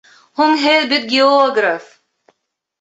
Һуң 0.39 0.55
һеҙ 0.63 0.87
бит 0.95 1.05
географ! 1.13 1.95